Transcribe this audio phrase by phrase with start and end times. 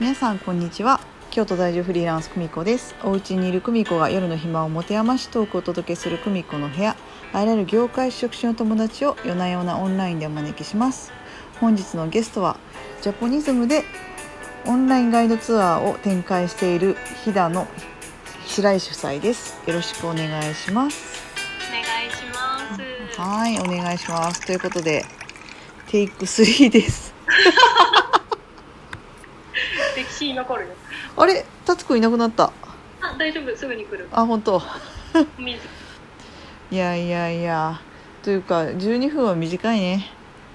[0.00, 0.98] 皆さんこんにちは。
[1.30, 2.94] 京都在住フリーランス久美子です。
[3.04, 6.96] お家にいる久美子が夜の暇を持て余しトークをお届けする久美子の部屋。
[7.34, 11.12] あらゆる業界職種の友達を夜な夜なオンラインでお招きします。
[11.60, 12.56] 本日のゲストは
[13.02, 13.84] ジャポニズムで
[14.64, 17.68] オンラインガイドツアーを展開している飛騨の
[18.46, 19.60] 白井主催です。
[19.66, 21.22] よろしくお願いします。
[21.68, 23.20] お願いします。
[23.20, 24.46] はいお願いします。
[24.46, 25.04] ということで
[25.88, 27.12] テイク3です
[30.20, 30.74] 歴史に残るよ。
[31.16, 31.46] あれ？
[31.64, 32.52] タツくんいなくなった。
[33.00, 34.06] あ、大丈夫、すぐに来る。
[34.12, 34.60] あ本当。
[35.38, 35.58] 水。
[36.70, 37.80] いやいやいや。
[38.22, 40.10] というか12分は短いね。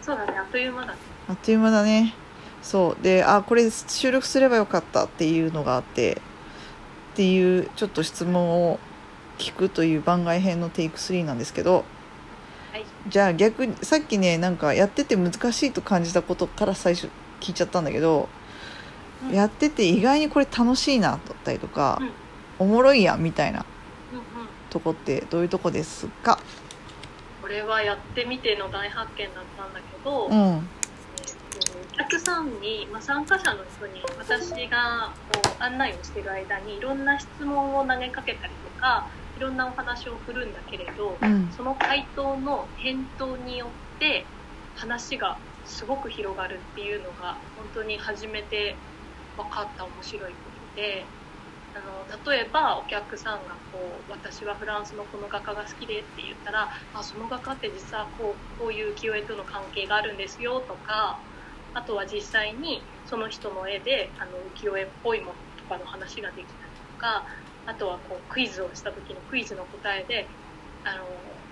[0.00, 0.98] そうだね、あっという間だね。
[1.28, 2.14] あっという間だね。
[2.62, 3.02] そう。
[3.02, 5.06] であこれ収録すればよかった。
[5.06, 6.22] っていうのがあって。
[7.14, 8.78] っていうちょっと質問を
[9.38, 11.84] 聞くという番外編のテイク3なんですけど。
[12.70, 12.84] はい。
[13.08, 17.08] じゃあ逆にさっきねなんかやってて難しいと感じたことから最初
[17.40, 18.37] 聞いちゃったんだけど、うん
[19.32, 22.10] やってて意外にこれ楽しいなだったりとか、うん。
[22.60, 23.64] おもろいやんみたいな。
[24.70, 26.38] とこってどういうとこですか？
[27.40, 30.34] これはやってみての大発見だったんだけど、うん。
[30.34, 30.60] えっ
[31.60, 41.50] とお客さんに、まあ、参加者の人に私がこう案内をしてる間にいろんな質問を投げかけたりとかいろんなお話を振るんだけれど、うん。
[41.56, 44.26] その回答の返答によって
[44.76, 48.76] 話がすごく広がるっていうのが本当に初めて
[49.38, 51.12] 分かった面白いことで
[51.74, 61.24] あの例えばお客さんがこう「私はフランスのこの画家が好きで」って言ったら「あその画家って実はこうこういう浮世絵との関係があるんですよ」とか
[61.74, 67.26] あとは実際にその人の絵であの浮世絵っぽいものとかの話ができたりとか
[67.66, 70.34] あとはこうクイズをした時のクイズの答えで
[70.82, 71.47] あの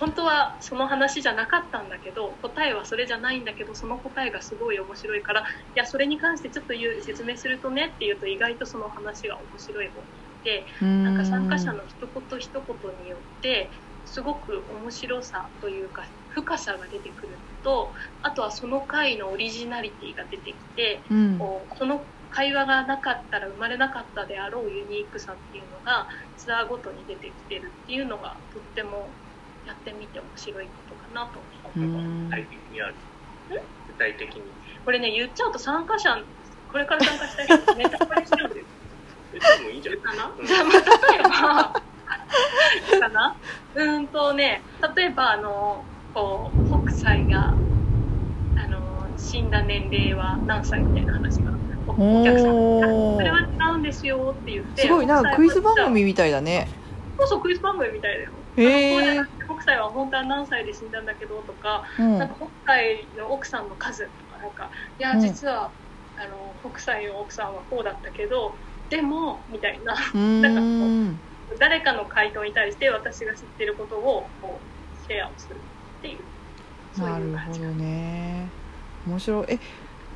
[0.00, 13.70] 本当はその話じゃなかったんだけど答えはそれじゃないんだけどその答えがすごい面白いからいやそれに関してちょっと言う説明するとねっていうと意外とその話が面白い方に行ってななんか参加者の一言一言によって
[14.04, 21.38] すごく面白さというか深さが出てくるのとあとはその回のオリジナリティが出てきてうん。
[21.38, 26.06] こうその会話がなかったら生まれなかったであろうユニークさっていうのが
[26.36, 29.18] ツアーごとに出てきてるっていうのがとっても
[29.66, 31.38] やってみて面白いことかなと
[31.76, 31.88] 思う。
[31.88, 32.24] うん。
[32.28, 32.94] 具体的にある。
[33.48, 33.58] 具
[33.98, 34.42] 体的に
[34.84, 36.22] これね言っちゃうと参加者
[36.70, 38.66] これから参加したい人ネタバレしちゃうんです
[39.32, 40.32] 言ってもいいんじゃないかな？
[40.38, 40.46] うん。
[40.46, 40.74] じゃあまあ
[41.12, 41.28] 例えば
[43.00, 43.36] かな？
[43.74, 44.62] うーんとね
[44.96, 45.84] 例えばあの
[46.14, 51.50] こう北斎があの死んだ年齢は何歳みたいな話が。
[51.88, 53.44] おお客さんそれは違
[53.74, 56.68] うんですよって言ってすごいなクイズ番組みたいだね。
[57.18, 58.30] そうそうクイズ番組みたいだよ。
[58.30, 62.18] へえこうじゃなくて北斎は本当は何歳で死んだんだけどとかうん。
[62.18, 65.20] なんか北斎の奥さんの数とかなんかいやうん。
[65.20, 65.70] 実は、
[66.16, 68.54] あの北斎の奥さんはこうだったけど
[68.88, 69.94] でもみたいな。
[69.94, 71.18] うーん。
[71.58, 76.18] 誰かの回答に対して私が知ってることをこうシェアをするっていう
[76.94, 78.48] そうなるほどね。
[79.06, 79.46] 面白い。
[79.48, 79.58] え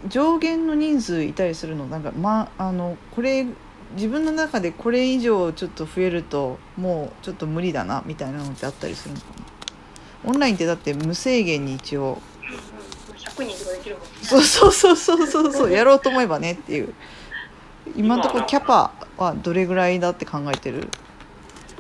[0.07, 1.87] 上限の人数いたりするの？
[1.87, 3.47] なんかまあのこれ
[3.93, 9.27] 自分の中でこれ以上ちょっと増えるともうちょっと無理だなみたいなのってあったりするのか
[10.25, 10.31] な？
[10.31, 12.03] オンラインってだって無制限に一応。
[12.03, 12.19] うんうん
[13.17, 14.09] 100人とかできるもんね。
[14.23, 16.95] そうそうそうそうそうそうやろうと思えばねっていう。
[17.97, 20.89] 今のところキャパはどれぐらいだって考えてる？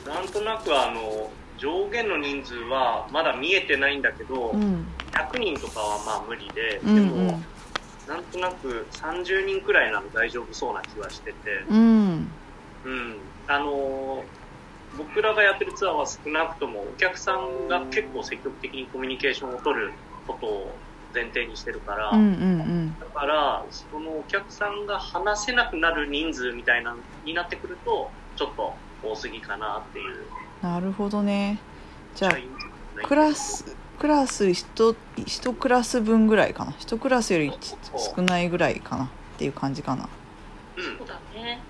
[0.04, 4.86] なんとなくあの上限の人数はまだ見えてないんだけど、うん。
[5.12, 7.44] 100人とかはまあ無理で、うんうでもん
[8.06, 11.38] なんとなく30人くらいなら大丈夫そうな気はしてて、
[11.69, 12.31] うん。
[12.84, 14.25] うん、あの
[14.97, 19.94] 僕らがやってるツアーは少なくともお客さんが結構積極的にコミュニケーションを取る
[20.26, 20.78] ことを
[21.15, 30.19] 前提にしてるから、うんうんだからそのお客さんが話せなくなる人数みたいなになってくるとちょっと多すぎかなっていう。
[30.19, 31.60] うんなるほどね。
[32.15, 32.36] じゃあ
[33.06, 36.72] クラスクラス1一クラス分ぐらいかな。
[36.72, 37.77] 1クラスよりち
[38.16, 39.04] 少ないぐらいかな。
[39.04, 39.09] っ
[39.39, 40.09] ていう感じかな。
[40.77, 41.60] うんそうだね、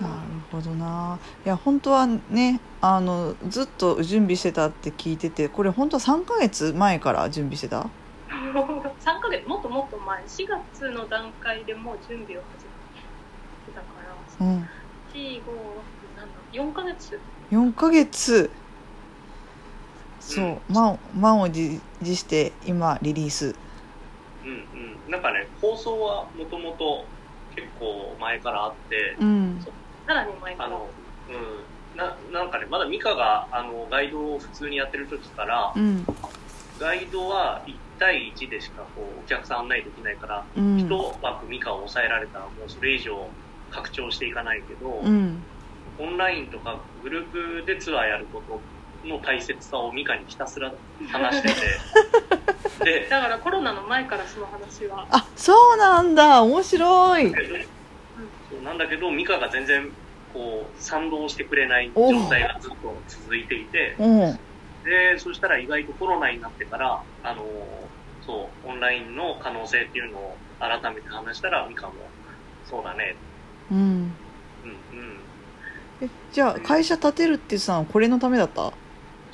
[0.00, 0.06] うん。
[0.06, 0.20] なる
[0.50, 1.18] ほどな。
[1.44, 7.86] いや本当はねあのずっと準備してたって聞いててこれ本当は3ヶ月前から準備してた？
[8.28, 10.22] 3ヶ月もっともっと前。
[10.22, 13.86] 4月の段階でもう準備を始めてたか
[14.40, 14.46] ら。
[14.46, 14.68] うん。
[15.12, 15.42] 4 5
[16.52, 17.20] 4ヶ月。
[17.50, 18.50] 4ヶ月
[20.24, 23.54] そう満満を持持して今リリース。
[24.44, 25.10] うんうん。
[25.10, 27.04] なんかね構想はもともと
[27.54, 29.64] 結構前からあってうん。
[30.06, 30.68] さらに前から。
[30.68, 30.88] あの
[31.28, 31.98] うん。
[31.98, 36.06] ななんかねまだミカがあのガイドを普通にやってる時からうん。
[36.80, 40.80] ガイドは1対1でしかこうお客さん案内できないから、うん。
[40.80, 43.28] 一枠ミカを抑えられたらもうそれ以上
[43.70, 45.42] 拡張していかないけど、うん。
[45.98, 48.60] オンラインとかグループでツアーやること
[49.04, 50.72] の大切さをミカにひたすら
[51.12, 51.54] 話してて。
[52.84, 55.06] でだからコロナの前からその話は。
[55.10, 56.42] あそうなんだ。
[56.42, 57.30] 面白い。
[57.30, 57.36] そ
[58.58, 59.90] うなんだけどミカが全然
[60.32, 63.96] こう賛同してくれない状態がずっと続いていて。
[63.98, 64.38] うん。
[64.84, 67.42] でそしたら意外とコロナになってからあの
[68.26, 71.94] そうオンラインの可能性っていうのを改めて話したらミカも
[72.68, 73.16] そうだね。
[73.70, 73.78] うん。
[73.78, 75.18] うんうん。
[76.02, 78.72] えじゃあ会社建てるって言ってたのこれのためだった？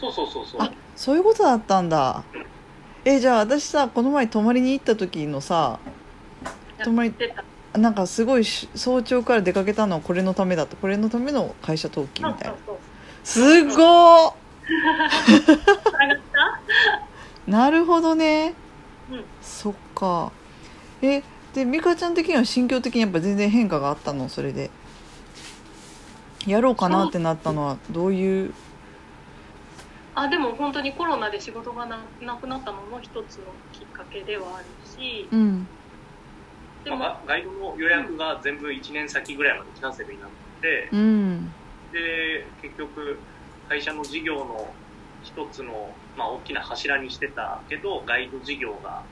[0.00, 0.62] そうそうそうそう。
[0.62, 2.24] あそういうことだったんだ。
[3.04, 5.78] えじゃあ私さこの前泊まりに行った時のさ
[6.78, 7.14] や泊まり
[7.74, 10.76] なんかすごいし早朝から出かけたのはこれのためだった。
[10.76, 12.54] これのための会社登記みたいな。
[12.66, 12.76] そう
[13.22, 14.34] すごっ
[17.46, 17.50] た？
[17.50, 18.54] なるほどね。
[19.10, 19.24] うん。
[19.42, 20.32] そっか。
[21.02, 21.22] え
[21.54, 24.28] で美香ちゃん的には心境的にやっぱ全然変化があったの？
[24.28, 24.70] それで。
[26.46, 28.54] やろうかなってなったのはどういう
[30.14, 35.28] あでも本当にコロナで仕事がななくなったのも一つのきっかけではあるし。
[35.30, 35.68] うん。
[36.84, 40.30] でも、まあガイドの予約が全部1年先ぐらいまでキャンセルになっ
[40.60, 41.52] て、うん。
[41.92, 43.20] で結局
[43.68, 44.74] 会社の事業の
[45.22, 49.02] 一つの、まあ、大きな柱にしてたけどガイド事業が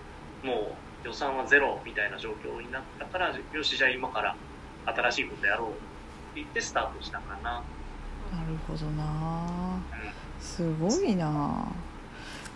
[0.42, 4.36] もう予算はゼロみたいな状況になったからよしじゃあ今から
[4.84, 5.80] 新しいことやろうって
[6.36, 7.62] 言ってスタートしたかな。
[8.30, 9.80] なるほどな
[10.40, 11.66] すごいな。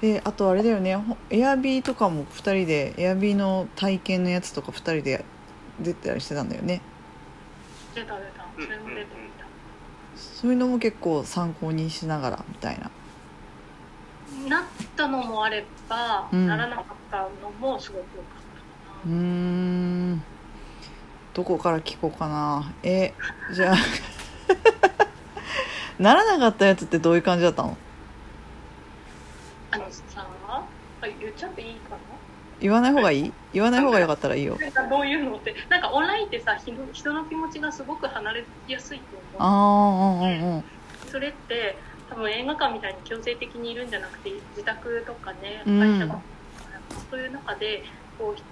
[0.02, 0.96] えあとあれだよね。
[0.96, 5.25] ほエアビーとかも2人でエアビーの体験のやつとか2人で
[5.81, 6.81] 出てたりしてたんだよね。
[7.94, 8.46] 出た出た。
[8.55, 9.46] それも出てみた、
[10.17, 12.90] そういうのも結構参考にしながらみたいな。
[14.49, 14.64] なっ
[14.96, 16.46] たのもあれば、うん。
[16.46, 18.43] ならなかったのもすごく良かっ
[19.05, 20.23] たうん。
[21.34, 22.73] どこから聞こうかな。
[22.82, 23.14] え
[23.55, 23.76] じゃあ
[26.03, 27.77] ならなかったやつってどういう感じだったの？
[29.71, 30.65] あのさあ
[31.21, 31.99] 言っちゃっていいかな？
[32.61, 33.33] 言わない方がいい？
[33.53, 34.59] 言わない方がよかったらいいよ。
[34.91, 39.05] どういうのってなんかオンラインってさ人人の気持ちがすごく離れやすいと
[39.39, 40.25] あ思う。
[40.25, 40.65] あうんうんうん。
[41.11, 41.77] それって
[42.11, 45.79] 多分映画館みたいに強制的にいるんじゃなくて自宅とかねうん。
[45.81, 46.23] 会社とか、
[47.11, 47.85] そういう中で
[48.19, 48.43] こう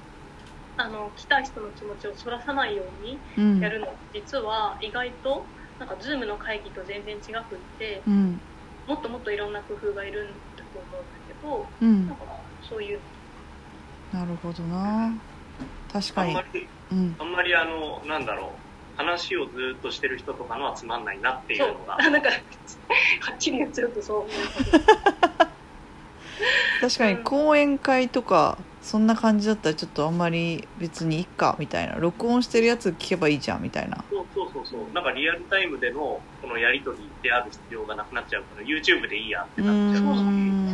[0.77, 3.61] あの来た人の気持ちをそらさないようにうん。
[3.61, 5.45] やるの、実は意外と
[5.81, 8.39] なんか Zoom の会議と全然違くってうん。
[8.87, 10.33] もっともっといろんな工夫がいるんだ
[10.73, 12.07] と思うんだけどうん。
[12.07, 12.25] なんか
[12.69, 13.01] そういう。
[14.13, 15.13] なるほどな。
[15.93, 16.31] 確かに。
[16.31, 17.17] あんまりうん。
[17.19, 18.51] あんまりあのなんだろう。
[18.97, 21.69] 話をずっとしてる人とかのはつまんないなっていうそう。
[21.73, 22.35] の がなんかは
[23.35, 24.31] っきり言っちゃうとそう思う。
[26.83, 31.95] 確かに講演会とかそんな感じだったらちょっとあんまり別にいっかみたいな。
[31.95, 34.05] 録音してるやつ聞けばいいじゃんみたいな。
[34.11, 34.93] そうそうそうそう。
[34.93, 35.99] なんかリアルタイムでの
[36.41, 40.15] このやり取りである必要がなくなっちゃうから YouTube でいいやってなっちゃう。
[40.15, 40.67] しん。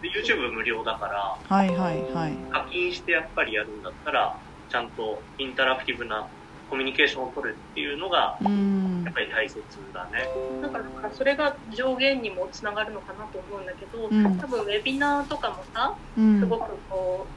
[0.00, 2.50] で YouTube 無料だからはいはいはい。
[2.50, 4.38] 課金してやっぱりやるんだったら
[4.68, 6.28] ちゃんとインタラクティブな
[6.68, 10.28] コミュニケーションを取るっていうのがやっぱり大切だね。
[10.60, 14.38] なんかだからそれが上限にもつながるのかなと思うんだけど、うん。
[14.38, 16.40] 多分ウェビナーとかもさうん。
[16.40, 17.32] すごくこ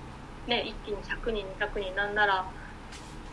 [0.48, 2.46] うね一気に100人200人なんなら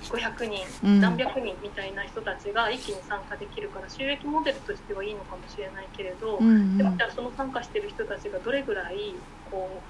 [0.05, 1.01] 500人、うん。
[1.01, 9.15] 何百人みたいな人たちが一気に参加できるから収益モデルとしてはいいのかもしれないけれど、うんでもじゃあその参加してる人たちがどれぐらい
[9.51, 9.81] こ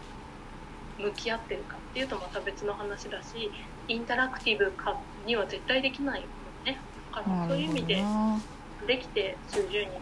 [0.98, 3.50] う向き合ってるかっていうとまた別の話だし
[3.86, 6.26] インタラクティブかには絶対できないも
[6.62, 6.78] んね。
[7.12, 8.40] だからそういう意味でな
[8.86, 9.98] できて数十人か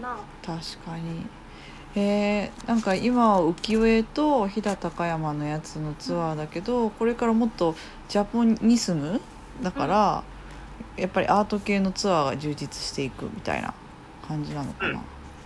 [0.00, 0.18] な。
[0.44, 1.26] 確かに。
[1.96, 7.74] えー、なんか今は浮世絵と飛騨高山のやつのツアーだけどこれからもっと
[8.08, 9.20] ジャポニスム
[9.62, 10.24] だから、
[10.96, 13.74] やっぱりアート系のツアーが充実していくみたいな
[14.26, 15.00] 感じなのかな、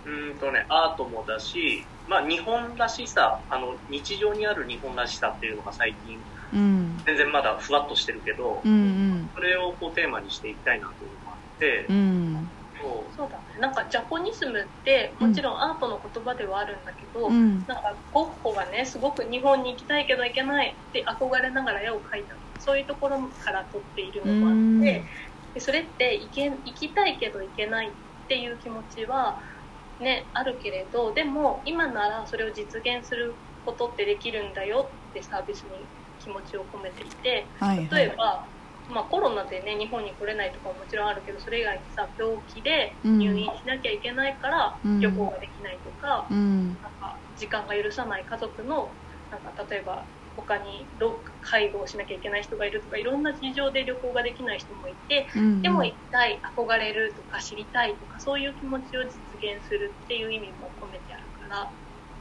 [0.05, 6.19] うーんとねアートもだしまあ日本らしさあの日常にある日本らしさっていうのが最近
[6.53, 9.31] うん、全然まだふわっとしてるけどうんうん。
[9.33, 12.54] それをこうテーマにしていきたいなというのがあってうん
[13.15, 13.37] そうだ。
[13.39, 17.65] ねなんかジャポニスムってもちろんアートの言葉ではあるんだけど、うん。
[17.65, 24.81] なんかゴッホがねすごく日本に行きたいけど行けないって憧れながら絵を描いたそういうところから取っているのもあうん。
[24.81, 25.07] って
[25.53, 27.95] でそれって行け行きたいけど行けないっ
[28.27, 29.39] ていう気持ちは
[29.99, 37.89] ねあるけれどでも今ならそれを実現することってできるんだよってサービスに気持ちを込めていてはいはい。
[37.95, 38.49] 例えば、
[38.87, 44.99] まあ、コロナでね日本に来れないとかももちろんあるけどそれ以外にさ病気で入院しなきゃいけないからうん。
[44.99, 46.67] 旅行ができないとか,、うん。
[46.81, 48.97] なんか時間が許さない家族の
[49.29, 55.43] なんか例えば他にど介護をしなきゃいけない人がいるとかいろんな事情で旅行ができない人もいてうん。
[55.43, 61.73] うんでも行きたい憧れるとか知りたいとかそういう気持ちを実現するっていう意味も込めてあるから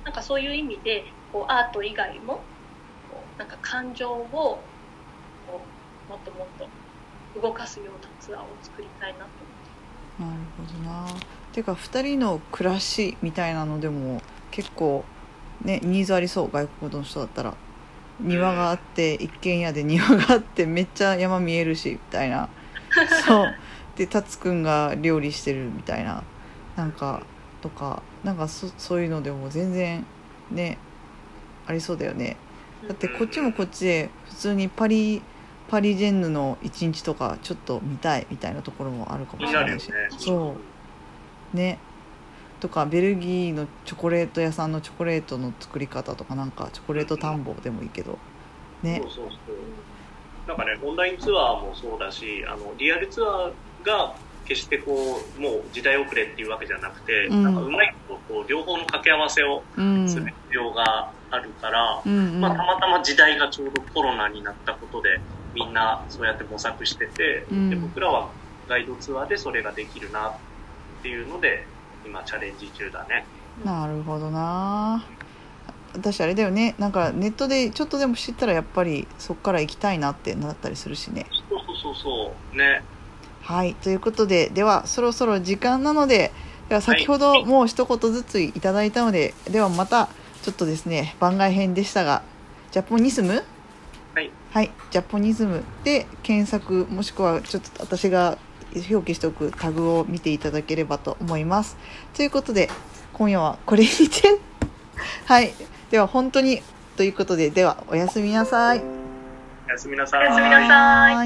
[0.05, 2.49] なんかそういう意味でこうアート以外も
[3.03, 4.74] こうなんか感情を
[6.09, 9.25] もっともっと動かすようなツアーを作りたいなと
[10.19, 10.31] 思って。
[10.31, 11.21] なるほどな。
[11.53, 14.21] ていうか2人の暮らしみたいなのでも
[14.51, 15.05] 結構
[15.63, 17.55] ねニーズありそう外国の人だったら
[18.21, 22.49] 庭があって一軒家で庭があってめっちゃ山見えるしみたいな。
[23.27, 23.55] そう。
[23.97, 26.25] で達くんが料理してるみたいな
[26.77, 27.23] なんか
[27.61, 30.05] とかなんかそそういうのでも全然
[30.51, 30.79] ね
[31.67, 32.37] ありそうだよね。
[32.87, 35.23] だってこっちもこっちで普通にパリ
[35.75, 39.91] パリジェンヌの一日とかちょっと見たいみたいなところもあるかもしれないし。
[40.19, 40.55] そ
[41.53, 41.57] う。
[41.57, 41.81] ね。
[42.61, 48.21] とかベルギーのチョコレート屋さんのチョコレートの作り方とかなんかチョコレート田んぼでもいいけど。
[48.85, 49.01] ね。
[49.03, 49.57] そうそうそう。
[50.47, 54.15] なんかねオンラインツアーもそうだしあのリアルツアーが
[54.45, 57.43] 決してこうもう時代遅れっていうわけじゃなくて、うん。
[57.43, 60.09] なんかうまいことこう両方の掛け合わせをうん。
[60.09, 62.41] する必要があるから、うんうん。
[62.41, 65.19] まあ、たまたま時代がちょうどコロナになったことで
[65.55, 67.71] みんなそうやって模索してて、うん。
[67.71, 68.31] で僕らは
[68.69, 70.33] ガイドツアーでそれができるなっ
[71.03, 71.67] ていうので
[72.05, 73.25] 今チャレンジ中だね。
[73.65, 75.05] なるほどな。
[75.95, 76.75] 私あれだよね。
[76.79, 81.27] なんかネットでちょっとでも知ったらやっぱりそっから行きたいなってなったりするしね。
[81.49, 82.57] そうそうそうそう。
[82.57, 82.83] ね。
[83.43, 83.75] はい。
[83.77, 86.33] ということでではそろそろ時間なので
[86.69, 90.09] では先ほどもう一言ずついただいたので、ではまた
[90.43, 92.23] ちょっとですね番外編でしたが
[92.73, 93.45] ジャポニズム
[94.15, 94.31] はい。
[94.53, 94.71] はい。
[94.91, 98.39] ジャポニズムで検索もしくはちょっと私が
[98.89, 101.77] 表記しておくタグを見ていただければと思います。
[102.15, 102.71] ということで
[103.13, 104.39] 今夜はこれにて。
[105.27, 105.53] はい。
[105.91, 106.63] では本当に
[106.97, 108.83] ということでではおやすみなさい。
[109.67, 111.15] おやすみなさおやすみなさい